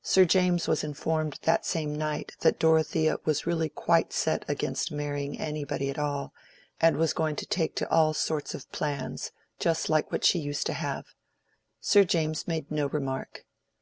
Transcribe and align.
Sir 0.00 0.24
James 0.24 0.66
was 0.66 0.82
informed 0.82 1.38
that 1.42 1.66
same 1.66 1.94
night 1.94 2.32
that 2.40 2.58
Dorothea 2.58 3.18
was 3.26 3.46
really 3.46 3.68
quite 3.68 4.10
set 4.10 4.42
against 4.48 4.90
marrying 4.90 5.38
anybody 5.38 5.90
at 5.90 5.98
all, 5.98 6.32
and 6.80 6.96
was 6.96 7.12
going 7.12 7.36
to 7.36 7.44
take 7.44 7.74
to 7.74 7.90
"all 7.90 8.14
sorts 8.14 8.54
of 8.54 8.72
plans," 8.72 9.32
just 9.58 9.90
like 9.90 10.10
what 10.10 10.24
she 10.24 10.38
used 10.38 10.64
to 10.68 10.72
have. 10.72 11.08
Sir 11.78 12.04
James 12.04 12.48
made 12.48 12.70
no 12.70 12.86
remark. 12.86 13.44